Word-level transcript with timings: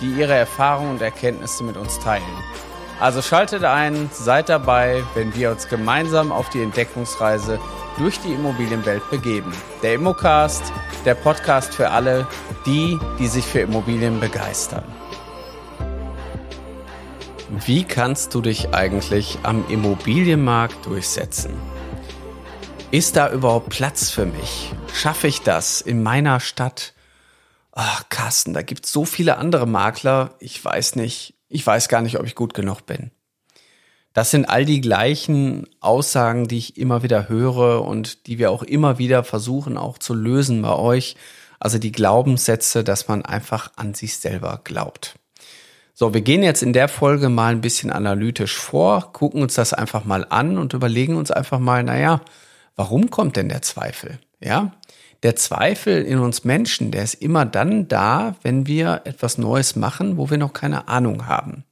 die 0.00 0.12
ihre 0.12 0.34
Erfahrungen 0.34 0.90
und 0.90 1.02
Erkenntnisse 1.02 1.64
mit 1.64 1.76
uns 1.76 1.98
teilen. 1.98 2.24
Also 3.00 3.22
schaltet 3.22 3.64
ein, 3.64 4.10
seid 4.12 4.50
dabei, 4.50 5.02
wenn 5.14 5.34
wir 5.34 5.50
uns 5.50 5.68
gemeinsam 5.68 6.32
auf 6.32 6.50
die 6.50 6.62
Entdeckungsreise 6.62 7.58
durch 7.96 8.20
die 8.20 8.32
Immobilienwelt 8.32 9.08
begeben. 9.10 9.52
Der 9.82 9.94
Immocast, 9.94 10.62
der 11.06 11.14
Podcast 11.14 11.74
für 11.74 11.90
alle, 11.90 12.26
die, 12.66 12.98
die 13.18 13.26
sich 13.26 13.46
für 13.46 13.60
Immobilien 13.60 14.20
begeistern. 14.20 14.84
Wie 17.48 17.84
kannst 17.84 18.34
du 18.34 18.42
dich 18.42 18.74
eigentlich 18.74 19.38
am 19.42 19.64
Immobilienmarkt 19.68 20.86
durchsetzen? 20.86 21.54
Ist 22.90 23.16
da 23.16 23.30
überhaupt 23.30 23.70
Platz 23.70 24.10
für 24.10 24.26
mich? 24.26 24.72
Schaffe 24.92 25.26
ich 25.26 25.42
das 25.42 25.80
in 25.80 26.02
meiner 26.02 26.38
Stadt? 26.38 26.92
Ach, 27.72 28.08
Carsten, 28.08 28.52
da 28.52 28.62
gibt 28.62 28.86
es 28.86 28.92
so 28.92 29.04
viele 29.04 29.38
andere 29.38 29.66
Makler. 29.66 30.34
Ich 30.40 30.62
weiß 30.64 30.96
nicht, 30.96 31.34
ich 31.48 31.66
weiß 31.66 31.88
gar 31.88 32.02
nicht, 32.02 32.18
ob 32.18 32.26
ich 32.26 32.34
gut 32.34 32.54
genug 32.54 32.86
bin. 32.86 33.10
Das 34.12 34.32
sind 34.32 34.46
all 34.46 34.64
die 34.64 34.80
gleichen 34.80 35.68
Aussagen, 35.80 36.48
die 36.48 36.58
ich 36.58 36.76
immer 36.76 37.04
wieder 37.04 37.28
höre 37.28 37.84
und 37.84 38.26
die 38.26 38.38
wir 38.38 38.50
auch 38.50 38.64
immer 38.64 38.98
wieder 38.98 39.22
versuchen 39.22 39.76
auch 39.76 39.98
zu 39.98 40.14
lösen 40.14 40.62
bei 40.62 40.74
euch. 40.74 41.16
Also 41.60 41.78
die 41.78 41.92
Glaubenssätze, 41.92 42.82
dass 42.82 43.06
man 43.06 43.24
einfach 43.24 43.70
an 43.76 43.94
sich 43.94 44.16
selber 44.16 44.60
glaubt. 44.64 45.14
So, 45.94 46.12
wir 46.12 46.22
gehen 46.22 46.42
jetzt 46.42 46.62
in 46.62 46.72
der 46.72 46.88
Folge 46.88 47.28
mal 47.28 47.52
ein 47.52 47.60
bisschen 47.60 47.92
analytisch 47.92 48.56
vor, 48.56 49.12
gucken 49.12 49.42
uns 49.42 49.54
das 49.54 49.72
einfach 49.72 50.04
mal 50.04 50.26
an 50.28 50.58
und 50.58 50.72
überlegen 50.72 51.16
uns 51.16 51.30
einfach 51.30 51.58
mal, 51.58 51.84
naja, 51.84 52.22
Warum 52.80 53.10
kommt 53.10 53.36
denn 53.36 53.50
der 53.50 53.60
Zweifel? 53.60 54.20
Ja, 54.40 54.72
der 55.22 55.36
Zweifel 55.36 56.02
in 56.02 56.18
uns 56.18 56.44
Menschen, 56.44 56.90
der 56.90 57.02
ist 57.04 57.14
immer 57.14 57.44
dann 57.44 57.88
da, 57.88 58.36
wenn 58.42 58.66
wir 58.66 59.02
etwas 59.04 59.38
Neues 59.38 59.76
machen, 59.76 60.16
wo 60.16 60.30
wir 60.30 60.38
noch 60.38 60.52
keine 60.52 60.88
Ahnung 60.88 61.26
haben. 61.26 61.64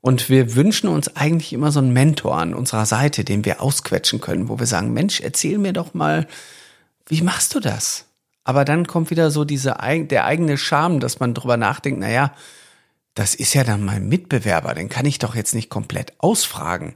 Und 0.00 0.28
wir 0.28 0.54
wünschen 0.54 0.88
uns 0.88 1.16
eigentlich 1.16 1.52
immer 1.52 1.72
so 1.72 1.78
einen 1.78 1.92
Mentor 1.92 2.36
an 2.36 2.52
unserer 2.52 2.84
Seite, 2.84 3.24
den 3.24 3.44
wir 3.44 3.62
ausquetschen 3.62 4.20
können, 4.20 4.48
wo 4.48 4.58
wir 4.58 4.66
sagen, 4.66 4.92
Mensch, 4.92 5.20
erzähl 5.20 5.58
mir 5.58 5.72
doch 5.72 5.94
mal, 5.94 6.26
wie 7.06 7.22
machst 7.22 7.54
du 7.54 7.60
das? 7.60 8.06
Aber 8.42 8.64
dann 8.64 8.86
kommt 8.86 9.10
wieder 9.10 9.30
so 9.30 9.44
diese, 9.44 9.76
der 9.80 10.24
eigene 10.24 10.58
Charme, 10.58 11.00
dass 11.00 11.20
man 11.20 11.32
drüber 11.32 11.56
nachdenkt, 11.56 12.00
naja, 12.00 12.34
das 13.14 13.34
ist 13.34 13.54
ja 13.54 13.64
dann 13.64 13.84
mein 13.84 14.08
Mitbewerber, 14.08 14.74
den 14.74 14.88
kann 14.88 15.06
ich 15.06 15.18
doch 15.18 15.34
jetzt 15.34 15.54
nicht 15.54 15.70
komplett 15.70 16.12
ausfragen 16.18 16.94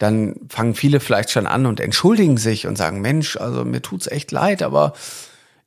dann 0.00 0.34
fangen 0.48 0.74
viele 0.74 0.98
vielleicht 0.98 1.30
schon 1.30 1.46
an 1.46 1.66
und 1.66 1.78
entschuldigen 1.78 2.38
sich 2.38 2.66
und 2.66 2.76
sagen, 2.76 3.02
Mensch, 3.02 3.36
also 3.36 3.66
mir 3.66 3.82
tut's 3.82 4.06
echt 4.06 4.32
leid, 4.32 4.62
aber 4.62 4.94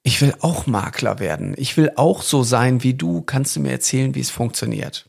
ich 0.01 0.19
will 0.21 0.33
auch 0.41 0.65
Makler 0.65 1.19
werden. 1.19 1.53
Ich 1.55 1.77
will 1.77 1.91
auch 1.97 2.23
so 2.23 2.41
sein 2.41 2.81
wie 2.81 2.95
du. 2.95 3.21
Kannst 3.21 3.55
du 3.55 3.59
mir 3.59 3.71
erzählen, 3.71 4.15
wie 4.15 4.19
es 4.21 4.31
funktioniert? 4.31 5.05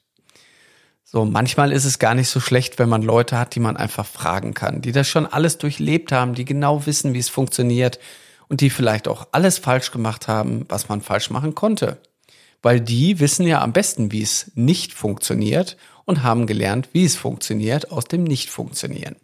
So, 1.05 1.25
manchmal 1.25 1.72
ist 1.72 1.86
es 1.86 1.98
gar 1.98 2.14
nicht 2.14 2.28
so 2.28 2.39
schlecht, 2.39 2.78
wenn 2.78 2.91
man 2.91 3.00
Leute 3.00 3.39
hat, 3.39 3.55
die 3.55 3.61
man 3.61 3.78
einfach 3.78 4.05
fragen 4.05 4.53
kann, 4.53 4.82
die 4.82 4.93
das 4.93 5.09
schon 5.09 5.26
alles 5.26 5.56
durchlebt 5.56 6.12
haben, 6.12 6.34
die 6.34 6.44
genau 6.44 6.84
wissen, 6.84 7.15
wie 7.15 7.19
es 7.19 7.31
funktioniert 7.31 7.99
und 8.49 8.60
die 8.60 8.69
vielleicht 8.69 9.09
auch 9.09 9.28
alles 9.32 9.56
falsch 9.56 9.91
gemacht 9.91 10.28
haben, 10.28 10.66
was 10.69 10.91
man 10.91 11.00
falsch 11.00 11.31
machen 11.31 11.54
konnte. 11.54 11.97
Weil 12.60 12.78
die 12.78 13.20
wissen 13.20 13.47
ja 13.47 13.62
am 13.62 13.72
besten, 13.72 14.12
wie 14.12 14.22
es 14.22 14.53
nicht 14.54 14.93
funktioniert 14.93 15.78
und 16.04 16.22
haben 16.22 16.47
gelernt, 16.47 16.88
wie 16.92 17.04
es 17.04 17.16
funktioniert 17.16 17.91
aus 17.91 18.04
dem 18.04 18.25
Nicht-Funktionieren. 18.25 19.16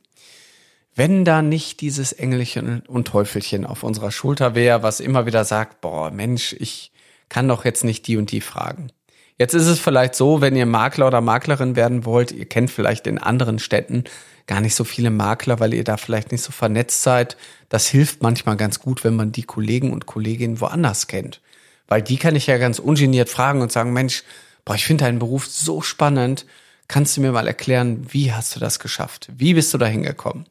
Wenn 0.95 1.25
da 1.25 1.41
nicht 1.41 1.81
dieses 1.81 2.13
Engelchen 2.13 2.83
und 2.87 3.09
Teufelchen 3.09 3.65
auf 3.65 3.83
unserer 3.83 4.11
Schulter 4.11 4.55
wäre, 4.55 4.83
was 4.83 5.01
immer 5.01 5.27
wieder 5.27 5.45
sagt, 5.45 5.81
boah, 5.81 6.11
Mensch, 6.11 6.55
ich 6.59 6.93
kann 7.29 7.49
doch 7.49 7.65
jetzt 7.65 7.85
nicht 7.85 8.07
die 8.07 8.17
und 8.17 8.33
die 8.33 8.41
fragen. 8.41 8.91
Jetzt 9.39 9.55
ist 9.55 9.69
es 9.69 9.79
vielleicht 9.79 10.15
so, 10.15 10.43
wenn 10.43 10.55
ihr 10.55 10.67
Makler 10.67 11.07
oder 11.07 11.23
Maklerin 11.23 11.75
werden 11.75 12.05
wollt, 12.05 12.33
ihr 12.33 12.45
kennt 12.45 12.71
vielleicht 12.71 13.07
in 13.07 13.17
anderen 13.17 13.59
Städten 13.59 14.05
gar 14.47 14.61
nicht 14.61 14.75
so 14.75 14.85
viele 14.85 15.11
Makler, 15.11 15.61
weil 15.61 15.73
ihr 15.73 15.85
da 15.85 15.97
vielleicht 15.97 16.33
nicht 16.33 16.43
so 16.43 16.53
vernetzt 16.53 17.03
seid. 17.03 17.37
Das 17.69 17.87
hilft 17.87 18.23
manchmal 18.23 18.57
ganz 18.57 18.81
gut, 18.81 19.05
wenn 19.05 19.17
man 19.17 19.33
die 19.33 19.45
Kollegen 19.45 19.93
und 19.93 20.07
Kolleginnen 20.07 20.61
woanders 20.61 21.07
kennt. 21.07 21.41
Weil 21.87 22.03
die 22.03 22.19
kann 22.19 22.37
ich 22.37 22.49
ja 22.49 22.59
ganz 22.59 22.79
ungeniert 22.79 23.31
fragen 23.31 23.63
und 23.63 23.73
sagen, 23.73 23.93
Mensch, 23.93 24.25
boah, 24.65 24.75
ich 24.75 24.85
finde 24.85 25.05
deinen 25.05 25.21
Beruf 25.21 25.47
so 25.47 25.81
spannend. 25.81 26.47
Kannst 26.91 27.17
du 27.17 27.21
mir 27.21 27.31
mal 27.31 27.47
erklären, 27.47 28.05
wie 28.11 28.33
hast 28.33 28.57
du 28.57 28.59
das 28.59 28.81
geschafft? 28.81 29.29
Wie 29.33 29.55
bist 29.55 29.73
du 29.73 29.79
da 29.79 29.87
hingekommen? 29.87 30.47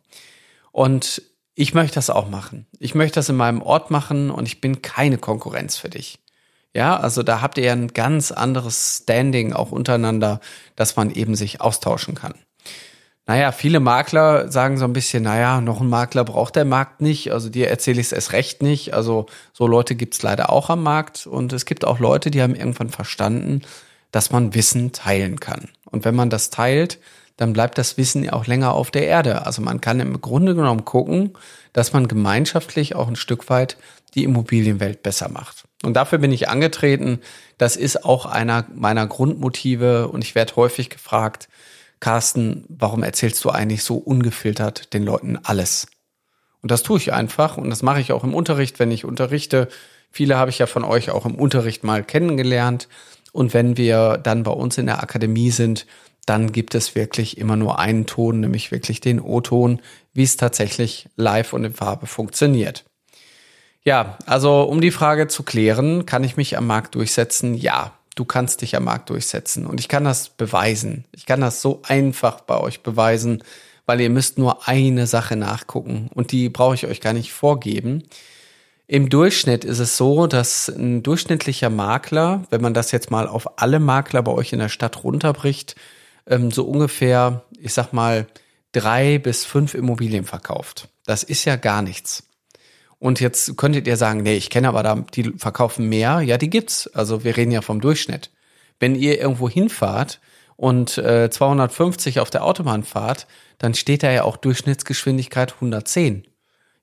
Und 0.71 1.21
ich 1.53 1.73
möchte 1.73 1.95
das 1.95 2.09
auch 2.09 2.29
machen. 2.29 2.65
Ich 2.79 2.95
möchte 2.95 3.15
das 3.15 3.27
in 3.27 3.35
meinem 3.35 3.61
Ort 3.61 3.91
machen 3.91 4.31
und 4.31 4.45
ich 4.45 4.61
bin 4.61 4.81
keine 4.81 5.17
Konkurrenz 5.17 5.75
für 5.75 5.89
dich. 5.89 6.17
Ja, 6.73 6.95
also 6.95 7.23
da 7.23 7.41
habt 7.41 7.57
ihr 7.57 7.65
ja 7.65 7.73
ein 7.73 7.89
ganz 7.89 8.31
anderes 8.31 9.01
Standing 9.01 9.51
auch 9.51 9.73
untereinander, 9.73 10.39
dass 10.77 10.95
man 10.95 11.11
eben 11.11 11.35
sich 11.35 11.59
austauschen 11.59 12.15
kann. 12.15 12.35
Naja, 13.27 13.51
viele 13.51 13.81
Makler 13.81 14.49
sagen 14.49 14.77
so 14.77 14.85
ein 14.85 14.93
bisschen, 14.93 15.23
naja, 15.23 15.59
noch 15.59 15.81
ein 15.81 15.89
Makler 15.89 16.23
braucht 16.23 16.55
der 16.55 16.63
Markt 16.63 17.01
nicht. 17.01 17.33
Also 17.33 17.49
dir 17.49 17.69
erzähle 17.69 17.99
ich 17.99 18.07
es 18.07 18.13
erst 18.13 18.31
recht 18.31 18.63
nicht. 18.63 18.93
Also 18.93 19.25
so 19.51 19.67
Leute 19.67 19.95
gibt 19.95 20.13
es 20.13 20.21
leider 20.21 20.53
auch 20.53 20.69
am 20.69 20.83
Markt. 20.83 21.27
Und 21.27 21.51
es 21.51 21.65
gibt 21.65 21.83
auch 21.83 21.99
Leute, 21.99 22.31
die 22.31 22.41
haben 22.41 22.55
irgendwann 22.55 22.91
verstanden, 22.91 23.63
dass 24.11 24.31
man 24.31 24.55
Wissen 24.55 24.91
teilen 24.91 25.39
kann. 25.39 25.69
Und 25.91 26.05
wenn 26.05 26.15
man 26.15 26.29
das 26.29 26.49
teilt, 26.49 26.99
dann 27.37 27.53
bleibt 27.53 27.77
das 27.77 27.97
Wissen 27.97 28.29
auch 28.29 28.47
länger 28.47 28.73
auf 28.73 28.91
der 28.91 29.07
Erde. 29.07 29.45
Also 29.45 29.61
man 29.61 29.79
kann 29.79 29.99
im 30.01 30.19
Grunde 30.19 30.55
genommen 30.55 30.83
gucken, 30.83 31.37
dass 31.71 31.93
man 31.93 32.07
gemeinschaftlich 32.07 32.95
auch 32.95 33.07
ein 33.07 33.15
Stück 33.15 33.49
weit 33.49 33.77
die 34.13 34.23
Immobilienwelt 34.23 35.03
besser 35.03 35.29
macht. 35.29 35.63
Und 35.83 35.93
dafür 35.93 36.17
bin 36.17 36.31
ich 36.31 36.49
angetreten. 36.49 37.21
Das 37.57 37.75
ist 37.77 38.03
auch 38.03 38.25
einer 38.25 38.65
meiner 38.73 39.07
Grundmotive 39.07 40.09
und 40.09 40.23
ich 40.23 40.35
werde 40.35 40.55
häufig 40.55 40.89
gefragt, 40.89 41.47
Carsten, 41.99 42.65
warum 42.67 43.03
erzählst 43.03 43.43
du 43.43 43.49
eigentlich 43.49 43.83
so 43.83 43.95
ungefiltert 43.95 44.93
den 44.93 45.03
Leuten 45.03 45.37
alles? 45.43 45.87
Und 46.61 46.71
das 46.71 46.83
tue 46.83 46.97
ich 46.97 47.13
einfach 47.13 47.57
und 47.57 47.69
das 47.69 47.83
mache 47.83 48.01
ich 48.01 48.11
auch 48.11 48.23
im 48.23 48.33
Unterricht, 48.33 48.79
wenn 48.79 48.91
ich 48.91 49.05
unterrichte. 49.05 49.69
Viele 50.11 50.37
habe 50.37 50.49
ich 50.49 50.59
ja 50.59 50.65
von 50.65 50.83
euch 50.83 51.09
auch 51.09 51.25
im 51.25 51.35
Unterricht 51.35 51.83
mal 51.83 52.03
kennengelernt. 52.03 52.87
Und 53.31 53.53
wenn 53.53 53.77
wir 53.77 54.17
dann 54.17 54.43
bei 54.43 54.51
uns 54.51 54.77
in 54.77 54.87
der 54.87 55.01
Akademie 55.01 55.51
sind, 55.51 55.85
dann 56.25 56.51
gibt 56.51 56.75
es 56.75 56.95
wirklich 56.95 57.37
immer 57.37 57.55
nur 57.55 57.79
einen 57.79 58.05
Ton, 58.05 58.39
nämlich 58.39 58.71
wirklich 58.71 59.01
den 59.01 59.19
O-Ton, 59.19 59.81
wie 60.13 60.23
es 60.23 60.37
tatsächlich 60.37 61.09
live 61.15 61.53
und 61.53 61.63
in 61.63 61.73
Farbe 61.73 62.05
funktioniert. 62.05 62.85
Ja, 63.83 64.17
also 64.25 64.63
um 64.63 64.81
die 64.81 64.91
Frage 64.91 65.27
zu 65.27 65.43
klären, 65.43 66.05
kann 66.05 66.23
ich 66.23 66.37
mich 66.37 66.57
am 66.57 66.67
Markt 66.67 66.95
durchsetzen? 66.95 67.55
Ja, 67.55 67.93
du 68.15 68.25
kannst 68.25 68.61
dich 68.61 68.75
am 68.75 68.83
Markt 68.83 69.09
durchsetzen 69.09 69.65
und 69.65 69.79
ich 69.79 69.87
kann 69.87 70.03
das 70.03 70.29
beweisen. 70.29 71.05
Ich 71.13 71.25
kann 71.25 71.41
das 71.41 71.61
so 71.61 71.81
einfach 71.83 72.41
bei 72.41 72.59
euch 72.59 72.83
beweisen, 72.83 73.43
weil 73.85 74.01
ihr 74.01 74.09
müsst 74.09 74.37
nur 74.37 74.67
eine 74.67 75.07
Sache 75.07 75.35
nachgucken 75.35 76.09
und 76.13 76.31
die 76.31 76.49
brauche 76.49 76.75
ich 76.75 76.85
euch 76.85 77.01
gar 77.01 77.13
nicht 77.13 77.31
vorgeben. 77.31 78.03
Im 78.91 79.07
Durchschnitt 79.07 79.65
ist 79.65 79.77
es 79.77 79.97
so, 79.97 80.25
dass 80.25 80.67
ein 80.67 81.03
durchschnittlicher 81.03 81.69
Makler, 81.69 82.45
wenn 82.49 82.61
man 82.61 82.73
das 82.73 82.91
jetzt 82.91 83.11
mal 83.11 83.27
auf 83.27 83.59
alle 83.59 83.79
Makler 83.79 84.23
bei 84.23 84.31
euch 84.31 84.51
in 84.51 84.57
der 84.57 84.69
Stadt 84.69 85.03
runterbricht, 85.03 85.75
ähm, 86.25 86.49
so 86.49 86.63
ungefähr, 86.63 87.43
ich 87.59 87.71
sag 87.71 87.93
mal, 87.93 88.25
drei 88.71 89.19
bis 89.19 89.45
fünf 89.45 89.75
Immobilien 89.75 90.25
verkauft. 90.25 90.89
Das 91.05 91.21
ist 91.21 91.45
ja 91.45 91.55
gar 91.55 91.83
nichts. 91.83 92.23
Und 92.97 93.19
jetzt 93.19 93.55
könntet 93.57 93.85
ihr 93.85 93.95
sagen, 93.95 94.23
nee, 94.23 94.37
ich 94.37 94.49
kenne 94.49 94.67
aber 94.67 94.81
da, 94.81 94.95
die 95.13 95.33
verkaufen 95.37 95.87
mehr. 95.87 96.21
Ja, 96.21 96.39
die 96.39 96.49
gibt's. 96.49 96.87
Also 96.87 97.23
wir 97.23 97.37
reden 97.37 97.51
ja 97.51 97.61
vom 97.61 97.81
Durchschnitt. 97.81 98.31
Wenn 98.79 98.95
ihr 98.95 99.21
irgendwo 99.21 99.47
hinfahrt 99.47 100.19
und 100.55 100.97
äh, 100.97 101.29
250 101.29 102.21
auf 102.21 102.31
der 102.31 102.43
Autobahn 102.43 102.81
fahrt, 102.81 103.27
dann 103.59 103.75
steht 103.75 104.01
da 104.01 104.09
ja 104.09 104.23
auch 104.23 104.35
Durchschnittsgeschwindigkeit 104.35 105.53
110. 105.53 106.25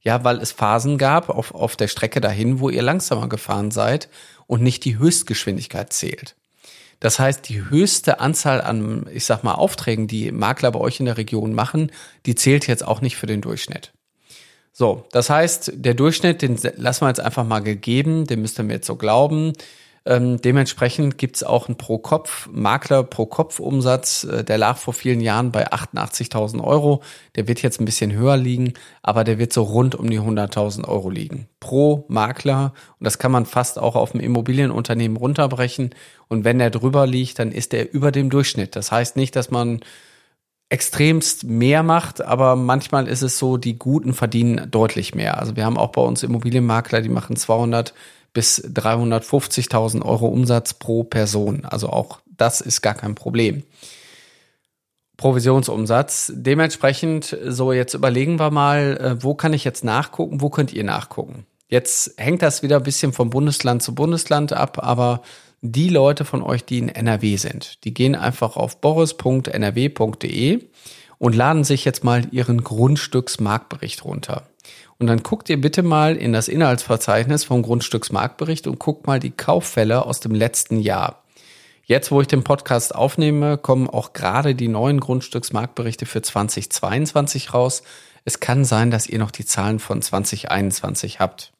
Ja, 0.06 0.23
weil 0.23 0.41
es 0.41 0.53
Phasen 0.53 0.99
gab 0.99 1.31
auf, 1.31 1.53
auf 1.53 1.75
der 1.75 1.88
Strecke 1.88 2.20
dahin, 2.20 2.61
wo 2.61 2.70
ihr 2.70 2.81
langsamer 2.81 3.29
gefahren 3.29 3.73
seid 3.73 4.08
und 4.47 4.62
nicht 4.62 4.85
die 4.85 4.99
Höchstgeschwindigkeit 4.99 5.93
zählt. 5.93 6.37
Das 7.00 7.19
heißt, 7.19 7.49
die 7.49 7.69
höchste 7.69 8.20
Anzahl 8.20 8.61
an, 8.61 9.08
ich 9.12 9.25
sag 9.25 9.43
mal, 9.43 9.56
Aufträgen, 9.56 10.06
die 10.06 10.31
Makler 10.31 10.70
bei 10.70 10.79
euch 10.79 11.00
in 11.00 11.06
der 11.06 11.17
Region 11.17 11.55
machen, 11.55 11.91
die 12.25 12.37
zählt 12.37 12.69
jetzt 12.69 12.87
auch 12.87 13.00
nicht 13.00 13.17
für 13.17 13.26
den 13.26 13.41
Durchschnitt. 13.41 13.94
So, 14.73 15.05
das 15.11 15.29
heißt, 15.29 15.73
der 15.75 15.94
Durchschnitt, 15.94 16.41
den 16.41 16.56
lassen 16.76 17.02
wir 17.02 17.09
jetzt 17.09 17.19
einfach 17.19 17.44
mal 17.44 17.59
gegeben, 17.59 18.29
den 18.29 18.43
müsst 18.43 18.61
ihr 18.61 18.62
mir 18.62 18.75
jetzt 18.75 18.87
so 18.87 18.94
glauben. 18.94 19.55
Ähm, 20.08 20.41
dementsprechend 20.41 21.19
gibt's 21.19 21.43
auch 21.43 21.67
einen 21.67 21.76
Pro-Kopf, 21.76 22.49
Makler 22.53 23.03
Pro-Kopf-Umsatz, 23.03 24.23
äh, 24.23 24.44
der 24.44 24.56
lag 24.56 24.76
vor 24.76 24.94
vielen 24.94 25.20
Jahren 25.20 25.50
bei 25.50 25.73
88.000 25.73 26.62
Euro. 26.62 27.03
Der 27.35 27.49
wird 27.49 27.61
jetzt 27.61 27.81
ein 27.81 27.87
bisschen 27.87 28.12
höher 28.12 28.37
liegen, 28.37 28.75
aber 29.03 29.25
der 29.25 29.38
wird 29.38 29.53
so 29.53 29.64
rund 29.64 29.97
um 29.97 30.08
die 30.08 30.20
100.000 30.20 30.87
Euro 30.87 31.11
liegen. 31.11 31.49
Pro 31.58 32.05
Makler. 32.06 32.73
Und 33.00 33.05
das 33.05 33.19
kann 33.19 33.32
man 33.32 33.47
fast 33.47 33.81
auch 33.81 33.97
auf 33.97 34.14
ein 34.14 34.20
Immobilienunternehmen 34.20 35.17
runterbrechen. 35.17 35.91
Und 36.29 36.44
wenn 36.44 36.61
der 36.61 36.70
drüber 36.70 37.05
liegt, 37.09 37.41
dann 37.41 37.50
ist 37.50 37.73
der 37.73 37.93
über 37.93 38.12
dem 38.12 38.31
Durchschnitt. 38.31 38.76
Das 38.76 38.93
heißt 38.93 39.17
nicht, 39.17 39.35
dass 39.35 39.50
man 39.50 39.81
extremst 40.69 41.44
mehr 41.44 41.82
macht, 41.82 42.25
aber 42.25 42.55
manchmal 42.55 43.09
ist 43.09 43.23
es 43.23 43.38
so, 43.38 43.56
die 43.56 43.79
Guten 43.79 44.14
verdienen 44.14 44.70
deutlich 44.70 45.17
mehr. 45.17 45.38
Also 45.38 45.56
wir 45.56 45.64
haben 45.64 45.79
auch 45.79 45.91
bei 45.91 46.02
uns 46.02 46.23
Immobilienmakler, 46.23 47.02
die 47.02 47.09
machen 47.09 47.37
200 47.37 47.93
bis 48.37 48.62
350.000 48.62 50.05
Euro 50.05 50.27
Umsatz 50.27 50.75
pro 50.75 51.05
Person. 51.05 51.65
Also 51.65 51.88
auch 51.88 52.21
das 52.37 52.61
ist 52.61 52.83
gar 52.83 52.93
kein 52.93 53.15
Problem. 53.15 53.62
Provisionsumsatz. 55.17 56.33
Dementsprechend, 56.37 57.35
so 57.47 57.73
jetzt 57.73 57.94
überlegen 57.94 58.38
wir 58.38 58.50
mal, 58.50 58.99
äh, 58.99 59.23
wo 59.23 59.35
kann 59.35 59.55
ich 59.55 59.65
jetzt 59.65 59.85
nachgucken, 59.85 60.43
wo 60.43 60.50
könnt 60.50 60.75
ihr 60.75 60.85
nachgucken? 60.85 61.47
Jetzt 61.69 62.12
hängt 62.19 62.43
das 62.43 62.62
wieder 62.62 62.77
ein 62.77 62.83
bisschen 62.83 63.15
vom 63.15 63.31
Bundesland 63.31 63.83
zu 63.83 63.94
Bundesland 63.94 64.53
ab, 64.53 64.85
aber 64.85 65.23
die 65.62 65.88
Leute 65.88 66.27
von 66.27 66.43
euch, 66.43 66.67
die 66.67 66.77
in 66.77 66.91
NRW 66.91 67.37
sind, 67.37 67.83
die 67.85 67.94
gehen 67.94 68.15
einfach 68.15 68.59
auf 68.59 68.83
boris.nrw.de 68.83 70.61
und 71.17 71.35
laden 71.35 71.65
sich 71.65 71.87
jetzt 71.87 72.05
mal 72.05 72.29
ihren 72.33 72.62
Grundstücksmarktbericht 72.62 74.05
runter. 74.05 74.43
Und 74.99 75.09
dann 75.09 75.23
guckt 75.23 75.49
ihr 75.49 75.61
bitte 75.61 75.83
mal 75.83 76.17
in 76.17 76.33
das 76.33 76.49
Inhaltsverzeichnis 76.49 77.45
vom 77.45 77.63
Grundstücksmarktbericht 77.63 78.67
und 78.67 78.79
guckt 78.79 79.07
mal 79.07 79.21
die 79.21 79.31
Kauffälle 79.31 80.05
aus 80.05 80.21
dem 80.21 80.35
letzten 80.35 80.79
Jahr. 80.79 81.23
Jetzt, 81.85 82.11
wo 82.11 82.21
ich 82.21 82.27
den 82.27 82.43
Podcast 82.43 82.95
aufnehme, 82.95 83.59
kommen 83.59 83.89
auch 83.89 84.13
gerade 84.13 84.55
die 84.55 84.69
neuen 84.69 84.99
Grundstücksmarktberichte 84.99 86.05
für 86.05 86.21
2022 86.21 87.55
raus. 87.55 87.83
Es 88.25 88.41
kann 88.41 88.65
sein, 88.65 88.91
dass 88.91 89.07
ihr 89.07 89.21
noch 89.21 89.31
die 89.31 89.45
Zahlen 89.45 89.79
von 89.79 90.03
2021 90.03 91.21
habt. 91.21 91.53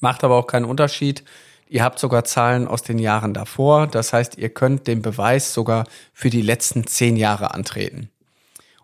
Macht 0.00 0.24
aber 0.24 0.36
auch 0.36 0.48
keinen 0.48 0.64
Unterschied. 0.64 1.22
Ihr 1.68 1.84
habt 1.84 2.00
sogar 2.00 2.24
Zahlen 2.24 2.66
aus 2.66 2.82
den 2.82 2.98
Jahren 2.98 3.32
davor. 3.32 3.86
Das 3.86 4.12
heißt, 4.12 4.38
ihr 4.38 4.48
könnt 4.48 4.88
den 4.88 5.02
Beweis 5.02 5.54
sogar 5.54 5.84
für 6.12 6.28
die 6.28 6.42
letzten 6.42 6.86
zehn 6.88 7.16
Jahre 7.16 7.54
antreten. 7.54 8.10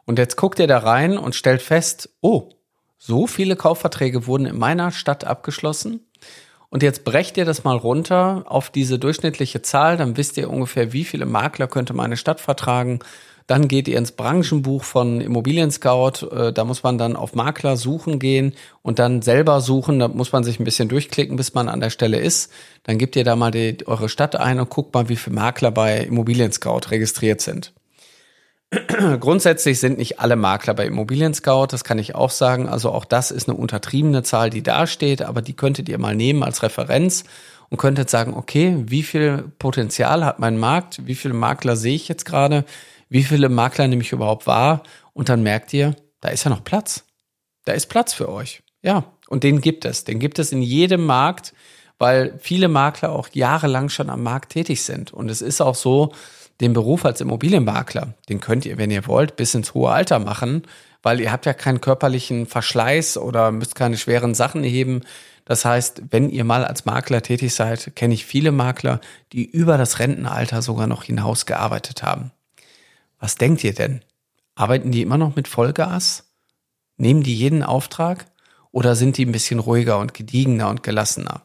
Und 0.05 0.19
jetzt 0.19 0.37
guckt 0.37 0.61
ihr 0.61 0.69
da 0.69 0.79
rein 0.79 1.19
und 1.19 1.35
stellt 1.35 1.61
fest, 1.61 2.11
oh, 2.21 2.51
so 2.99 3.27
viele 3.27 3.57
Kaufverträge 3.57 4.27
wurden 4.27 4.47
in 4.47 4.59
meiner 4.59 4.91
Stadt 4.91 5.25
abgeschlossen. 5.25 6.01
Und 6.71 6.83
jetzt 6.83 7.05
brecht 7.05 7.37
ihr 7.37 7.45
das 7.45 7.65
mal 7.65 7.77
runter 7.77 8.45
auf 8.47 8.69
diese 8.71 8.99
durchschnittliche 8.99 9.63
Zahl, 9.63 9.97
dann 9.97 10.17
wisst 10.17 10.37
ihr 10.37 10.51
ungefähr, 10.51 10.93
wie 10.93 11.05
viele 11.05 11.25
Makler 11.25 11.67
könnte 11.67 11.95
meine 11.95 12.19
Stadt 12.19 12.41
vertragen. 12.41 13.01
Dann 13.47 13.67
geht 13.67 13.89
ihr 13.89 13.97
ins 13.97 14.13
Branchenbuch 14.13 14.85
von 14.85 15.23
Immobilien 15.23 15.71
Scout. 15.71 16.27
Äh, 16.31 16.53
da 16.53 16.65
muss 16.65 16.83
man 16.83 16.99
dann 16.99 17.17
auf 17.17 17.35
Makler 17.35 17.79
suchen 17.79 18.19
gehen 18.19 18.53
und 18.83 18.99
dann 18.99 19.23
selber 19.23 19.63
suchen. 19.63 19.99
Da 19.99 20.09
muss 20.09 20.33
man 20.33 20.45
sich 20.45 20.61
ein 20.61 20.65
bisschen 20.65 20.91
durchklicken, 20.91 21.37
bis 21.37 21.55
man 21.55 21.71
an 21.71 21.81
der 21.81 21.89
Stelle 21.89 22.19
ist. 22.19 22.53
Dann 22.83 22.99
gebt 22.99 23.17
ihr 23.17 23.25
da 23.25 23.37
mal 23.37 23.51
die, 23.51 23.79
eure 23.87 24.11
Stadt 24.11 24.37
ein 24.37 24.61
und 24.61 24.69
guckt 24.69 24.93
mal, 24.93 25.09
wie 25.09 25.17
viele 25.17 25.37
Makler 25.37 25.71
bei 25.71 26.01
Immobilien 26.01 26.53
Scout 26.53 26.91
registriert 26.91 27.41
sind. 27.41 27.73
Grundsätzlich 29.21 29.81
sind 29.81 29.97
nicht 29.97 30.21
alle 30.21 30.37
Makler 30.37 30.75
bei 30.75 30.87
Immobilien 30.87 31.33
Scout, 31.33 31.69
das 31.71 31.85
kann 31.85 31.99
ich 31.99 32.15
auch 32.15 32.31
sagen. 32.31 32.69
Also 32.69 32.91
auch 32.91 33.07
das 33.07 33.31
ist 33.31 33.49
eine 33.49 33.57
untertriebene 33.57 34.23
Zahl, 34.23 34.51
die 34.51 34.63
da 34.63 34.87
steht, 34.87 35.23
aber 35.23 35.41
die 35.41 35.55
könntet 35.55 35.89
ihr 35.89 35.99
mal 35.99 36.15
nehmen 36.15 36.43
als 36.43 36.63
Referenz 36.63 37.25
und 37.71 37.79
könntet 37.79 38.11
sagen, 38.11 38.35
okay, 38.35 38.77
wie 38.87 39.03
viel 39.03 39.45
Potenzial 39.59 40.25
hat 40.25 40.39
mein 40.39 40.59
Markt? 40.59 41.07
Wie 41.07 41.15
viele 41.15 41.35
Makler 41.35 41.77
sehe 41.77 41.95
ich 41.95 42.09
jetzt 42.09 42.25
gerade? 42.25 42.65
Wie 43.09 43.23
viele 43.23 43.49
Makler 43.49 43.89
nehme 43.89 44.03
ich 44.03 44.13
überhaupt 44.13 44.47
wahr? 44.47 44.83
Und 45.15 45.31
dann 45.31 45.43
merkt 45.43 45.73
ihr, 45.73 45.97
da 46.21 46.29
ist 46.29 46.45
ja 46.45 46.51
noch 46.51 46.65
Platz. 46.65 47.05
Da 47.65 47.73
ist 47.73 47.87
Platz 47.87 48.13
für 48.13 48.29
euch. 48.29 48.63
Ja, 48.83 49.05
und 49.29 49.45
den 49.45 49.61
gibt 49.61 49.85
es. 49.87 50.05
Den 50.05 50.19
gibt 50.19 50.39
es 50.39 50.53
in 50.53 50.63
jedem 50.63 51.07
Markt, 51.07 51.55
weil 51.99 52.39
viele 52.39 52.69
Makler 52.69 53.13
auch 53.13 53.29
jahrelang 53.33 53.89
schon 53.89 54.11
am 54.11 54.23
Markt 54.23 54.53
tätig 54.53 54.83
sind. 54.83 55.13
Und 55.13 55.31
es 55.31 55.43
ist 55.43 55.61
auch 55.61 55.75
so, 55.75 56.13
den 56.61 56.73
Beruf 56.73 57.05
als 57.05 57.21
Immobilienmakler, 57.21 58.15
den 58.29 58.41
könnt 58.41 58.67
ihr, 58.67 58.79
wenn 58.79 58.91
ihr 58.91 59.07
wollt, 59.07 59.37
bis 59.37 59.55
ins 59.55 59.75
hohe 59.75 59.91
Alter 59.91 60.19
machen, 60.19 60.63
weil 61.03 61.21
ihr 61.21 61.31
habt 61.31 61.47
ja 61.47 61.55
keinen 61.55 61.81
körperlichen 61.81 62.47
Verschleiß 62.47 63.19
oder 63.19 63.53
müsst 63.53 63.75
keine 63.75 63.97
schweren 63.97 64.35
Sachen 64.35 64.65
heben. 64.65 65.03
Das 65.45 65.65
heißt, 65.65 66.03
wenn 66.11 66.29
ihr 66.31 66.45
mal 66.45 66.65
als 66.65 66.85
Makler 66.85 67.23
tätig 67.23 67.55
seid, 67.55 67.95
kenne 67.95 68.15
ich 68.15 68.27
viele 68.27 68.53
Makler, 68.53 69.01
die 69.33 69.45
über 69.45 69.79
das 69.79 70.01
Rentenalter 70.01 70.61
sogar 70.61 70.87
noch 70.87 71.05
hinaus 71.05 71.47
gearbeitet 71.47 72.03
haben. 72.03 72.33
Was 73.21 73.37
denkt 73.37 73.63
ihr 73.65 73.75
denn? 73.75 74.03
Arbeiten 74.55 74.91
die 74.91 75.03
immer 75.03 75.19
noch 75.19 75.37
mit 75.37 75.47
Vollgas? 75.47 76.25
Nehmen 76.97 77.23
die 77.23 77.35
jeden 77.35 77.63
Auftrag? 77.63 78.27
Oder 78.73 78.97
sind 78.97 79.17
die 79.17 79.25
ein 79.25 79.33
bisschen 79.33 79.61
ruhiger 79.61 79.99
und 79.99 80.15
gediegener 80.15 80.69
und 80.69 80.83
gelassener? 80.83 81.43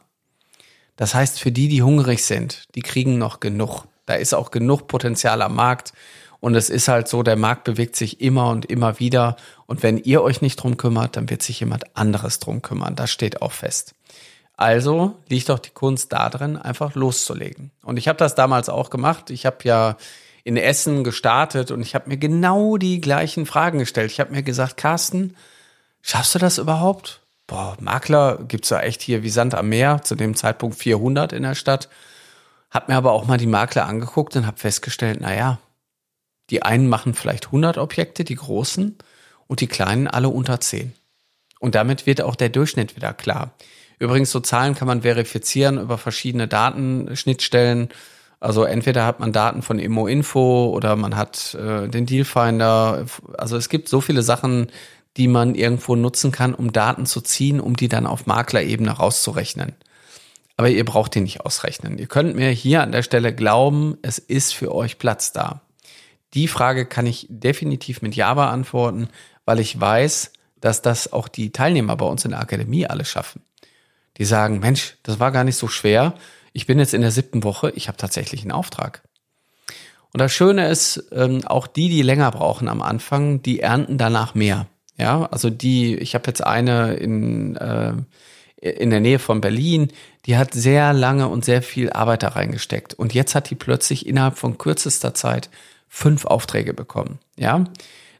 Das 0.96 1.14
heißt, 1.14 1.40
für 1.40 1.50
die, 1.50 1.68
die 1.68 1.82
hungrig 1.82 2.24
sind, 2.24 2.66
die 2.74 2.82
kriegen 2.82 3.18
noch 3.18 3.40
genug. 3.40 3.86
Da 4.06 4.14
ist 4.14 4.34
auch 4.34 4.50
genug 4.50 4.86
Potenzial 4.86 5.42
am 5.42 5.54
Markt. 5.54 5.92
Und 6.40 6.54
es 6.54 6.68
ist 6.68 6.88
halt 6.88 7.08
so, 7.08 7.22
der 7.22 7.36
Markt 7.36 7.64
bewegt 7.64 7.96
sich 7.96 8.20
immer 8.20 8.50
und 8.50 8.66
immer 8.66 8.98
wieder. 8.98 9.36
Und 9.66 9.82
wenn 9.82 9.96
ihr 9.96 10.22
euch 10.22 10.42
nicht 10.42 10.56
drum 10.56 10.76
kümmert, 10.76 11.16
dann 11.16 11.30
wird 11.30 11.42
sich 11.42 11.60
jemand 11.60 11.96
anderes 11.96 12.38
drum 12.38 12.60
kümmern. 12.60 12.96
Das 12.96 13.10
steht 13.10 13.40
auch 13.40 13.52
fest. 13.52 13.94
Also 14.56 15.16
liegt 15.28 15.48
doch 15.48 15.58
die 15.58 15.70
Kunst 15.70 16.12
darin, 16.12 16.56
einfach 16.56 16.94
loszulegen. 16.94 17.70
Und 17.82 17.96
ich 17.96 18.08
habe 18.08 18.18
das 18.18 18.34
damals 18.34 18.68
auch 18.68 18.90
gemacht. 18.90 19.30
Ich 19.30 19.46
habe 19.46 19.58
ja 19.62 19.96
in 20.44 20.56
Essen 20.56 21.02
gestartet 21.02 21.70
und 21.70 21.80
ich 21.80 21.94
habe 21.94 22.10
mir 22.10 22.18
genau 22.18 22.76
die 22.76 23.00
gleichen 23.00 23.46
Fragen 23.46 23.78
gestellt. 23.78 24.12
Ich 24.12 24.20
habe 24.20 24.32
mir 24.32 24.42
gesagt, 24.42 24.76
Carsten, 24.76 25.34
schaffst 26.02 26.34
du 26.34 26.38
das 26.38 26.58
überhaupt? 26.58 27.22
Boah, 27.46 27.76
Makler 27.80 28.44
gibt's 28.46 28.70
ja 28.70 28.80
echt 28.80 29.02
hier 29.02 29.22
wie 29.22 29.30
Sand 29.30 29.54
am 29.54 29.70
Meer, 29.70 30.02
zu 30.02 30.14
dem 30.14 30.36
Zeitpunkt 30.36 30.76
400 30.76 31.32
in 31.32 31.42
der 31.42 31.54
Stadt. 31.54 31.88
Hab 32.74 32.88
mir 32.88 32.96
aber 32.96 33.12
auch 33.12 33.26
mal 33.26 33.38
die 33.38 33.46
Makler 33.46 33.86
angeguckt 33.86 34.34
und 34.34 34.46
habe 34.46 34.58
festgestellt, 34.58 35.18
na 35.20 35.32
ja, 35.32 35.60
die 36.50 36.64
einen 36.64 36.88
machen 36.88 37.14
vielleicht 37.14 37.46
100 37.46 37.78
Objekte, 37.78 38.24
die 38.24 38.34
großen, 38.34 38.98
und 39.46 39.60
die 39.60 39.68
kleinen 39.68 40.08
alle 40.08 40.28
unter 40.28 40.60
10. 40.60 40.92
Und 41.60 41.76
damit 41.76 42.06
wird 42.06 42.20
auch 42.20 42.34
der 42.34 42.48
Durchschnitt 42.48 42.96
wieder 42.96 43.12
klar. 43.12 43.54
Übrigens, 44.00 44.32
so 44.32 44.40
Zahlen 44.40 44.74
kann 44.74 44.88
man 44.88 45.02
verifizieren 45.02 45.78
über 45.78 45.98
verschiedene 45.98 46.48
Datenschnittstellen. 46.48 47.90
Also 48.40 48.64
entweder 48.64 49.06
hat 49.06 49.20
man 49.20 49.32
Daten 49.32 49.62
von 49.62 49.78
Immo-Info 49.78 50.70
oder 50.74 50.96
man 50.96 51.16
hat 51.16 51.54
äh, 51.54 51.88
den 51.88 52.06
Dealfinder. 52.06 53.06
Also 53.38 53.56
es 53.56 53.68
gibt 53.68 53.88
so 53.88 54.00
viele 54.00 54.22
Sachen, 54.22 54.66
die 55.16 55.28
man 55.28 55.54
irgendwo 55.54 55.94
nutzen 55.94 56.32
kann, 56.32 56.54
um 56.54 56.72
Daten 56.72 57.06
zu 57.06 57.20
ziehen, 57.20 57.60
um 57.60 57.76
die 57.76 57.88
dann 57.88 58.06
auf 58.06 58.26
Maklerebene 58.26 58.90
rauszurechnen 58.90 59.74
aber 60.56 60.68
ihr 60.68 60.84
braucht 60.84 61.16
ihn 61.16 61.24
nicht 61.24 61.40
ausrechnen. 61.40 61.98
Ihr 61.98 62.06
könnt 62.06 62.36
mir 62.36 62.50
hier 62.50 62.82
an 62.82 62.92
der 62.92 63.02
Stelle 63.02 63.34
glauben, 63.34 63.98
es 64.02 64.18
ist 64.18 64.54
für 64.54 64.74
euch 64.74 64.98
Platz 64.98 65.32
da. 65.32 65.62
Die 66.34 66.48
Frage 66.48 66.86
kann 66.86 67.06
ich 67.06 67.26
definitiv 67.28 68.02
mit 68.02 68.16
Ja 68.16 68.34
beantworten, 68.34 69.08
weil 69.44 69.60
ich 69.60 69.80
weiß, 69.80 70.32
dass 70.60 70.82
das 70.82 71.12
auch 71.12 71.28
die 71.28 71.50
Teilnehmer 71.50 71.96
bei 71.96 72.06
uns 72.06 72.24
in 72.24 72.32
der 72.32 72.40
Akademie 72.40 72.86
alle 72.86 73.04
schaffen. 73.04 73.42
Die 74.16 74.24
sagen, 74.24 74.60
Mensch, 74.60 74.96
das 75.02 75.20
war 75.20 75.32
gar 75.32 75.44
nicht 75.44 75.56
so 75.56 75.68
schwer. 75.68 76.14
Ich 76.52 76.66
bin 76.66 76.78
jetzt 76.78 76.94
in 76.94 77.02
der 77.02 77.10
siebten 77.10 77.42
Woche, 77.44 77.70
ich 77.70 77.88
habe 77.88 77.98
tatsächlich 77.98 78.42
einen 78.42 78.52
Auftrag. 78.52 79.02
Und 80.12 80.20
das 80.20 80.32
Schöne 80.32 80.68
ist, 80.68 81.08
ähm, 81.10 81.44
auch 81.44 81.66
die, 81.66 81.88
die 81.88 82.02
länger 82.02 82.30
brauchen 82.30 82.68
am 82.68 82.82
Anfang, 82.82 83.42
die 83.42 83.60
ernten 83.60 83.98
danach 83.98 84.34
mehr. 84.36 84.68
Ja, 84.96 85.26
also 85.26 85.50
die, 85.50 85.96
ich 85.96 86.14
habe 86.14 86.28
jetzt 86.28 86.44
eine 86.44 86.94
in 86.94 87.56
äh, 87.56 87.94
in 88.56 88.90
der 88.90 89.00
Nähe 89.00 89.18
von 89.18 89.40
Berlin, 89.40 89.88
die 90.26 90.36
hat 90.36 90.54
sehr 90.54 90.92
lange 90.92 91.28
und 91.28 91.44
sehr 91.44 91.62
viel 91.62 91.90
Arbeit 91.90 92.22
da 92.22 92.28
reingesteckt. 92.28 92.94
Und 92.94 93.12
jetzt 93.12 93.34
hat 93.34 93.50
die 93.50 93.54
plötzlich 93.54 94.06
innerhalb 94.06 94.38
von 94.38 94.58
kürzester 94.58 95.14
Zeit 95.14 95.50
fünf 95.88 96.24
Aufträge 96.24 96.72
bekommen. 96.72 97.18
Ja, 97.36 97.64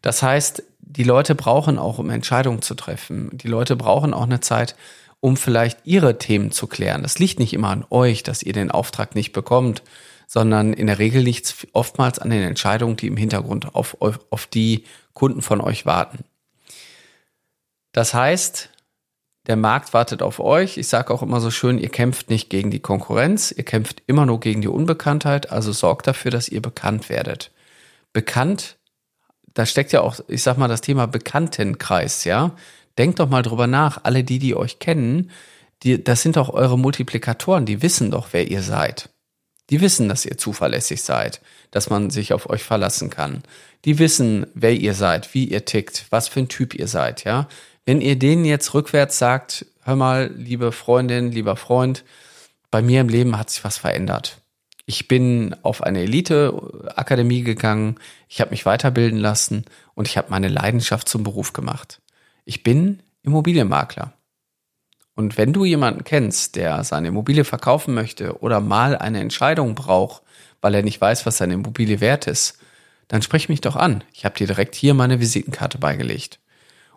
das 0.03 0.23
heißt, 0.23 0.63
die 0.81 1.05
Leute 1.05 1.35
brauchen 1.35 1.79
auch, 1.79 1.99
um 1.99 2.11
Entscheidungen 2.11 2.63
zu 2.63 2.75
treffen. 2.75 3.31
Die 3.33 3.49
Leute 3.49 3.75
brauchen 3.75 4.13
auch 4.13 4.25
eine 4.25 4.41
Zeit, 4.41 4.77
um 5.21 5.37
vielleicht 5.37 5.79
ihre 5.85 6.19
Themen 6.19 6.53
zu 6.53 6.67
klären. 6.67 7.03
Das 7.03 7.19
liegt 7.19 7.39
nicht 7.39 7.55
immer 7.55 7.71
an 7.71 7.87
euch, 7.89 8.23
dass 8.23 8.43
ihr 8.43 8.53
den 8.53 8.71
Auftrag 8.71 9.15
nicht 9.15 9.33
bekommt, 9.33 9.83
sondern 10.27 10.73
in 10.75 10.87
der 10.87 10.99
Regel 10.99 11.23
liegt 11.23 11.47
es 11.47 11.67
oftmals 11.73 12.19
an 12.19 12.31
den 12.31 12.43
Entscheidungen, 12.43 12.97
die 12.97 13.07
im 13.07 13.17
Hintergrund 13.17 13.75
auf, 13.75 13.97
auf 14.01 14.47
die 14.47 14.85
Kunden 15.15 15.41
von 15.41 15.61
euch 15.61 15.87
warten. 15.87 16.25
Das 17.93 18.13
heißt, 18.13 18.69
der 19.47 19.57
Markt 19.57 19.93
wartet 19.93 20.23
auf 20.23 20.41
euch. 20.41 20.79
Ich 20.79 20.89
sage 20.89 21.13
auch 21.13 21.23
immer 21.23 21.41
so 21.41 21.51
schön, 21.51 21.79
ihr 21.79 21.91
kämpft 21.91 22.31
nicht 22.31 22.49
gegen 22.49 22.71
die 22.71 22.81
Konkurrenz, 22.81 23.53
ihr 23.53 23.65
kämpft 23.65 24.03
immer 24.07 24.25
nur 24.27 24.41
gegen 24.41 24.63
die 24.63 24.69
Unbekanntheit, 24.69 25.51
also 25.51 25.73
sorgt 25.73 26.07
dafür, 26.07 26.31
dass 26.31 26.49
ihr 26.49 26.63
bekannt 26.63 27.09
werdet. 27.09 27.51
Bekannt, 28.13 28.79
da 29.53 29.67
steckt 29.67 29.93
ja 29.93 30.01
auch, 30.01 30.19
ich 30.29 30.43
sag 30.43 30.57
mal, 30.57 30.69
das 30.69 30.81
Thema 30.81 31.07
Bekanntenkreis, 31.07 32.25
ja. 32.25 32.57
Denkt 32.97 33.19
doch 33.19 33.29
mal 33.29 33.43
drüber 33.43 33.67
nach, 33.67 34.05
alle 34.05 34.25
die, 34.25 34.39
die 34.39 34.55
euch 34.55 34.79
kennen, 34.79 35.31
die, 35.83 36.03
das 36.03 36.23
sind 36.23 36.37
doch 36.37 36.49
eure 36.49 36.79
Multiplikatoren, 36.79 37.67
die 37.67 37.83
wissen 37.83 38.11
doch, 38.11 38.29
wer 38.33 38.49
ihr 38.51 38.63
seid. 38.63 39.11
Die 39.71 39.81
wissen, 39.81 40.09
dass 40.09 40.27
ihr 40.27 40.39
zuverlässig 40.39 41.03
seid, 41.03 41.41
dass 41.71 41.91
man 41.91 42.11
sich 42.11 42.33
auf 42.33 42.49
euch 42.51 42.63
verlassen 42.63 43.11
kann. 43.11 43.43
Die 43.85 43.99
wissen, 43.99 44.47
wer 44.55 44.73
ihr 44.73 44.95
seid, 44.95 45.35
wie 45.35 45.45
ihr 45.45 45.65
tickt, 45.65 46.07
was 46.11 46.29
für 46.29 46.41
ein 46.41 46.49
Typ 46.49 46.75
ihr 46.75 46.89
seid, 46.89 47.25
ja. 47.25 47.49
Wenn 47.87 48.01
ihr 48.01 48.19
denen 48.19 48.45
jetzt 48.45 48.73
rückwärts 48.73 49.19
sagt, 49.19 49.67
hör 49.83 49.97
mal, 49.97 50.31
liebe 50.35 50.73
Freundin, 50.73 51.31
lieber 51.33 51.57
Freund, 51.57 52.05
bei 52.71 52.81
mir 52.81 53.03
im 53.03 53.09
Leben 53.09 53.39
hat 53.39 53.51
sich 53.51 53.63
was 53.63 53.77
verändert. 53.77 54.41
Ich 54.87 55.09
bin 55.09 55.55
auf 55.63 55.83
eine 55.83 56.01
Elite-Akademie 56.01 57.43
gegangen, 57.43 57.97
ich 58.29 58.41
habe 58.41 58.51
mich 58.51 58.67
weiterbilden 58.67 59.19
lassen 59.19 59.65
und 59.95 60.09
ich 60.09 60.17
habe 60.17 60.31
meine 60.31 60.49
Leidenschaft 60.49 61.09
zum 61.09 61.25
Beruf 61.25 61.53
gemacht. 61.53 62.01
Ich 62.45 62.63
bin 62.63 63.03
Immobilienmakler. 63.23 64.13
Und 65.15 65.39
wenn 65.39 65.53
du 65.53 65.65
jemanden 65.65 66.05
kennst, 66.05 66.57
der 66.57 66.85
seine 66.85 67.09
Immobilie 67.09 67.45
verkaufen 67.45 67.95
möchte 67.95 68.41
oder 68.41 68.61
mal 68.61 68.97
eine 68.97 69.21
Entscheidung 69.21 69.75
braucht, 69.75 70.23
weil 70.61 70.75
er 70.75 70.83
nicht 70.83 71.01
weiß, 71.01 71.25
was 71.25 71.37
seine 71.37 71.55
Immobilie 71.55 72.01
wert 72.01 72.27
ist, 72.27 72.59
dann 73.09 73.23
sprich 73.23 73.49
mich 73.49 73.61
doch 73.61 73.77
an. 73.77 74.03
Ich 74.13 74.25
habe 74.25 74.37
dir 74.37 74.47
direkt 74.47 74.75
hier 74.75 74.95
meine 74.95 75.21
Visitenkarte 75.21 75.79
beigelegt. 75.79 76.41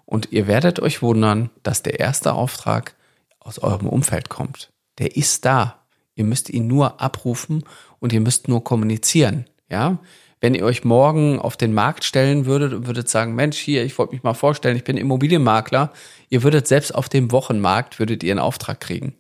Und 0.07 0.31
ihr 0.31 0.47
werdet 0.47 0.79
euch 0.79 1.01
wundern, 1.01 1.49
dass 1.63 1.83
der 1.83 1.99
erste 1.99 2.33
Auftrag 2.33 2.95
aus 3.39 3.59
eurem 3.59 3.87
Umfeld 3.87 4.29
kommt. 4.29 4.71
Der 4.99 5.17
ist 5.17 5.43
da. 5.43 5.83
Ihr 6.15 6.23
müsst 6.23 6.49
ihn 6.49 6.65
nur 6.65 7.01
abrufen 7.01 7.65
und 7.99 8.13
ihr 8.13 8.21
müsst 8.21 8.47
nur 8.47 8.63
kommunizieren. 8.63 9.45
Ja, 9.69 9.99
wenn 10.39 10.55
ihr 10.55 10.63
euch 10.63 10.85
morgen 10.85 11.39
auf 11.39 11.57
den 11.57 11.73
Markt 11.73 12.05
stellen 12.05 12.45
würdet 12.45 12.73
und 12.73 12.87
würdet 12.87 13.09
sagen, 13.09 13.35
Mensch, 13.35 13.57
hier, 13.57 13.83
ich 13.83 13.97
wollte 13.97 14.13
mich 14.13 14.23
mal 14.23 14.33
vorstellen, 14.33 14.77
ich 14.77 14.85
bin 14.85 14.95
Immobilienmakler, 14.95 15.91
ihr 16.29 16.41
würdet 16.41 16.67
selbst 16.67 16.95
auf 16.95 17.09
dem 17.09 17.31
Wochenmarkt, 17.33 17.99
würdet 17.99 18.23
ihr 18.23 18.31
einen 18.31 18.39
Auftrag 18.39 18.79
kriegen. 18.79 19.13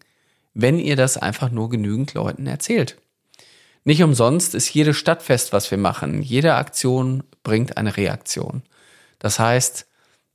Wenn 0.53 0.79
ihr 0.79 0.95
das 0.95 1.17
einfach 1.17 1.51
nur 1.51 1.69
genügend 1.69 2.13
Leuten 2.13 2.47
erzählt. 2.47 2.97
Nicht 3.83 4.03
umsonst 4.03 4.55
ist 4.55 4.73
jedes 4.73 4.95
Stadtfest, 4.95 5.51
was 5.51 5.69
wir 5.69 5.77
machen, 5.77 6.21
jede 6.21 6.53
Aktion 6.55 7.23
bringt 7.43 7.75
eine 7.75 7.97
Reaktion. 7.97 8.63
Das 9.19 9.37
heißt, 9.37 9.85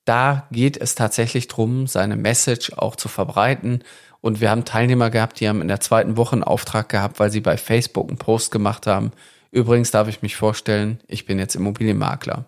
da 0.04 0.46
geht 0.50 0.76
es 0.76 0.94
tatsächlich 0.94 1.48
drum, 1.48 1.86
seine 1.86 2.16
Message 2.16 2.72
auch 2.74 2.96
zu 2.96 3.08
verbreiten. 3.08 3.84
Und 4.20 4.40
wir 4.40 4.50
haben 4.50 4.64
Teilnehmer 4.64 5.10
gehabt, 5.10 5.40
die 5.40 5.48
haben 5.48 5.62
in 5.62 5.68
der 5.68 5.80
zweiten 5.80 6.16
Woche 6.16 6.34
einen 6.34 6.44
Auftrag 6.44 6.88
gehabt, 6.88 7.20
weil 7.20 7.30
sie 7.30 7.40
bei 7.40 7.56
Facebook 7.56 8.08
einen 8.08 8.18
Post 8.18 8.50
gemacht 8.50 8.86
haben 8.86 9.12
Übrigens 9.52 9.90
darf 9.90 10.08
ich 10.08 10.22
mich 10.22 10.34
vorstellen, 10.34 10.98
ich 11.06 11.26
bin 11.26 11.38
jetzt 11.38 11.54
Immobilienmakler. 11.54 12.46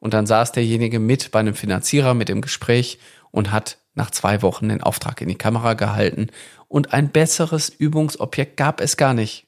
Und 0.00 0.14
dann 0.14 0.26
saß 0.26 0.52
derjenige 0.52 0.98
mit 0.98 1.30
bei 1.30 1.38
einem 1.38 1.54
Finanzierer 1.54 2.14
mit 2.14 2.30
dem 2.30 2.40
Gespräch 2.40 2.98
und 3.30 3.52
hat 3.52 3.76
nach 3.94 4.10
zwei 4.10 4.40
Wochen 4.40 4.70
den 4.70 4.82
Auftrag 4.82 5.20
in 5.20 5.28
die 5.28 5.36
Kamera 5.36 5.74
gehalten. 5.74 6.28
Und 6.66 6.94
ein 6.94 7.10
besseres 7.10 7.68
Übungsobjekt 7.68 8.56
gab 8.56 8.80
es 8.80 8.96
gar 8.96 9.12
nicht. 9.12 9.46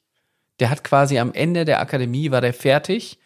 Der 0.60 0.68
hat 0.68 0.84
quasi 0.84 1.18
am 1.18 1.32
Ende 1.32 1.64
der 1.64 1.80
Akademie 1.80 2.30
war 2.30 2.42
der 2.42 2.52
fertig, 2.52 3.18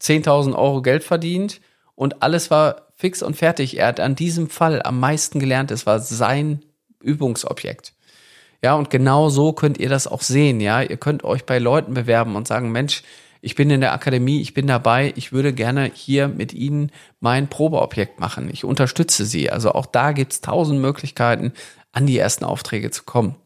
10.000 0.00 0.54
Euro 0.54 0.80
Geld 0.80 1.02
verdient 1.02 1.60
und 1.96 2.22
alles 2.22 2.52
war 2.52 2.87
fix 2.98 3.22
und 3.22 3.36
fertig. 3.36 3.78
Er 3.78 3.86
hat 3.86 4.00
an 4.00 4.16
diesem 4.16 4.50
Fall 4.50 4.82
am 4.82 4.98
meisten 4.98 5.38
gelernt. 5.38 5.70
Es 5.70 5.86
war 5.86 6.00
sein 6.00 6.60
Übungsobjekt. 7.00 7.94
Ja, 8.62 8.74
und 8.74 8.90
genau 8.90 9.28
so 9.28 9.52
könnt 9.52 9.78
ihr 9.78 9.88
das 9.88 10.08
auch 10.08 10.20
sehen. 10.20 10.60
Ja, 10.60 10.82
ihr 10.82 10.96
könnt 10.96 11.22
euch 11.22 11.46
bei 11.46 11.60
Leuten 11.60 11.94
bewerben 11.94 12.34
und 12.34 12.48
sagen, 12.48 12.72
Mensch, 12.72 13.04
ich 13.40 13.54
bin 13.54 13.70
in 13.70 13.80
der 13.80 13.92
Akademie, 13.92 14.40
ich 14.40 14.52
bin 14.52 14.66
dabei, 14.66 15.12
ich 15.14 15.32
würde 15.32 15.52
gerne 15.52 15.92
hier 15.94 16.26
mit 16.26 16.52
Ihnen 16.52 16.90
mein 17.20 17.46
Probeobjekt 17.46 18.18
machen. 18.18 18.50
Ich 18.52 18.64
unterstütze 18.64 19.24
Sie. 19.24 19.48
Also 19.48 19.72
auch 19.72 19.86
da 19.86 20.10
gibt's 20.10 20.40
tausend 20.40 20.80
Möglichkeiten, 20.80 21.52
an 21.92 22.06
die 22.06 22.18
ersten 22.18 22.44
Aufträge 22.44 22.90
zu 22.90 23.04
kommen. 23.04 23.36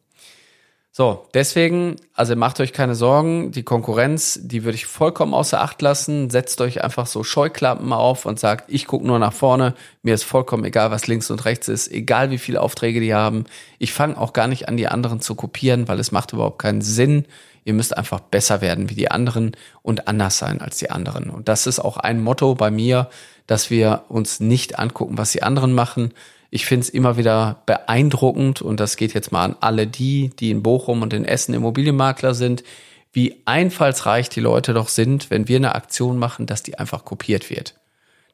So, 0.94 1.26
deswegen, 1.32 1.96
also 2.12 2.36
macht 2.36 2.60
euch 2.60 2.74
keine 2.74 2.94
Sorgen, 2.94 3.50
die 3.50 3.62
Konkurrenz, 3.62 4.38
die 4.42 4.62
würde 4.62 4.74
ich 4.74 4.84
vollkommen 4.84 5.32
außer 5.32 5.62
Acht 5.62 5.80
lassen. 5.80 6.28
Setzt 6.28 6.60
euch 6.60 6.84
einfach 6.84 7.06
so 7.06 7.24
Scheuklappen 7.24 7.94
auf 7.94 8.26
und 8.26 8.38
sagt, 8.38 8.66
ich 8.68 8.86
gucke 8.86 9.06
nur 9.06 9.18
nach 9.18 9.32
vorne, 9.32 9.74
mir 10.02 10.12
ist 10.12 10.24
vollkommen 10.24 10.66
egal, 10.66 10.90
was 10.90 11.06
links 11.06 11.30
und 11.30 11.46
rechts 11.46 11.68
ist, 11.68 11.90
egal 11.90 12.30
wie 12.30 12.36
viele 12.36 12.60
Aufträge 12.60 13.00
die 13.00 13.14
haben. 13.14 13.46
Ich 13.78 13.94
fange 13.94 14.20
auch 14.20 14.34
gar 14.34 14.48
nicht 14.48 14.68
an, 14.68 14.76
die 14.76 14.86
anderen 14.86 15.22
zu 15.22 15.34
kopieren, 15.34 15.88
weil 15.88 15.98
es 15.98 16.12
macht 16.12 16.34
überhaupt 16.34 16.58
keinen 16.58 16.82
Sinn. 16.82 17.24
Ihr 17.64 17.72
müsst 17.72 17.96
einfach 17.96 18.20
besser 18.20 18.60
werden 18.60 18.90
wie 18.90 18.94
die 18.94 19.10
anderen 19.10 19.52
und 19.80 20.08
anders 20.08 20.36
sein 20.36 20.60
als 20.60 20.76
die 20.76 20.90
anderen. 20.90 21.30
Und 21.30 21.48
das 21.48 21.66
ist 21.66 21.78
auch 21.78 21.96
ein 21.96 22.22
Motto 22.22 22.54
bei 22.54 22.70
mir, 22.70 23.08
dass 23.52 23.68
wir 23.68 24.04
uns 24.08 24.40
nicht 24.40 24.78
angucken, 24.78 25.18
was 25.18 25.32
die 25.32 25.42
anderen 25.42 25.74
machen, 25.74 26.14
ich 26.48 26.64
finde 26.64 26.84
es 26.84 26.88
immer 26.88 27.18
wieder 27.18 27.62
beeindruckend 27.66 28.62
und 28.62 28.80
das 28.80 28.96
geht 28.96 29.12
jetzt 29.12 29.30
mal 29.30 29.44
an 29.44 29.56
alle 29.60 29.86
die, 29.86 30.30
die 30.30 30.50
in 30.50 30.62
Bochum 30.62 31.02
und 31.02 31.12
in 31.12 31.26
Essen 31.26 31.52
Immobilienmakler 31.54 32.32
sind, 32.32 32.64
wie 33.12 33.42
einfallsreich 33.44 34.30
die 34.30 34.40
Leute 34.40 34.72
doch 34.72 34.88
sind, 34.88 35.28
wenn 35.28 35.48
wir 35.48 35.56
eine 35.56 35.74
Aktion 35.74 36.16
machen, 36.16 36.46
dass 36.46 36.62
die 36.62 36.78
einfach 36.78 37.04
kopiert 37.04 37.50
wird. 37.50 37.74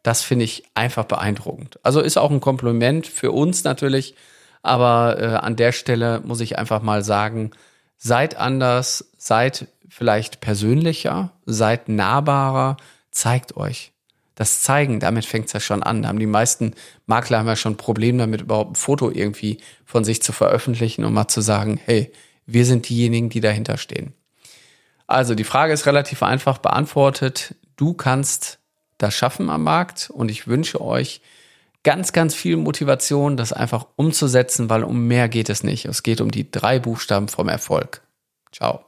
Das 0.04 0.22
finde 0.22 0.44
ich 0.44 0.62
einfach 0.74 1.04
beeindruckend. 1.04 1.80
Also 1.82 2.00
ist 2.00 2.16
auch 2.16 2.30
ein 2.30 2.40
Kompliment 2.40 3.08
für 3.08 3.32
uns 3.32 3.64
natürlich, 3.64 4.14
aber 4.62 5.20
äh, 5.20 5.26
an 5.34 5.56
der 5.56 5.72
Stelle 5.72 6.20
muss 6.24 6.40
ich 6.40 6.58
einfach 6.58 6.80
mal 6.80 7.02
sagen, 7.02 7.50
seid 7.96 8.36
anders, 8.36 9.10
seid 9.16 9.66
vielleicht 9.88 10.40
persönlicher, 10.40 11.32
seid 11.44 11.88
nahbarer, 11.88 12.76
zeigt 13.10 13.56
euch 13.56 13.90
das 14.38 14.60
zeigen, 14.60 15.00
damit 15.00 15.24
fängt 15.24 15.46
es 15.48 15.52
ja 15.52 15.58
schon 15.58 15.82
an. 15.82 16.02
Da 16.02 16.08
haben 16.08 16.20
die 16.20 16.26
meisten 16.26 16.74
Makler 17.06 17.38
haben 17.38 17.48
ja 17.48 17.56
schon 17.56 17.72
ein 17.72 17.76
Problem 17.76 18.18
damit, 18.18 18.42
überhaupt 18.42 18.72
ein 18.72 18.76
Foto 18.76 19.10
irgendwie 19.10 19.58
von 19.84 20.04
sich 20.04 20.22
zu 20.22 20.32
veröffentlichen 20.32 21.04
und 21.04 21.12
mal 21.12 21.26
zu 21.26 21.40
sagen, 21.40 21.80
hey, 21.84 22.12
wir 22.46 22.64
sind 22.64 22.88
diejenigen, 22.88 23.30
die 23.30 23.40
dahinter 23.40 23.78
stehen. 23.78 24.14
Also 25.08 25.34
die 25.34 25.42
Frage 25.42 25.72
ist 25.72 25.86
relativ 25.86 26.22
einfach 26.22 26.58
beantwortet. 26.58 27.56
Du 27.74 27.94
kannst 27.94 28.60
das 28.98 29.12
schaffen 29.12 29.50
am 29.50 29.64
Markt 29.64 30.08
und 30.08 30.30
ich 30.30 30.46
wünsche 30.46 30.80
euch 30.80 31.20
ganz, 31.82 32.12
ganz 32.12 32.32
viel 32.32 32.56
Motivation, 32.56 33.36
das 33.36 33.52
einfach 33.52 33.86
umzusetzen, 33.96 34.70
weil 34.70 34.84
um 34.84 35.08
mehr 35.08 35.28
geht 35.28 35.48
es 35.48 35.64
nicht. 35.64 35.84
Es 35.84 36.04
geht 36.04 36.20
um 36.20 36.30
die 36.30 36.48
drei 36.48 36.78
Buchstaben 36.78 37.26
vom 37.26 37.48
Erfolg. 37.48 38.02
Ciao. 38.52 38.87